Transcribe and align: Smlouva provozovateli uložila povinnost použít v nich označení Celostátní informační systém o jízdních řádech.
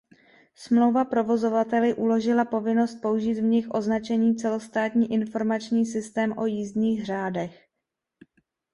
Smlouva 0.55 1.05
provozovateli 1.05 1.93
uložila 1.93 2.45
povinnost 2.45 2.95
použít 3.01 3.33
v 3.33 3.41
nich 3.43 3.69
označení 3.69 4.35
Celostátní 4.35 5.11
informační 5.13 5.85
systém 5.85 6.33
o 6.37 6.45
jízdních 6.45 7.05
řádech. 7.05 7.67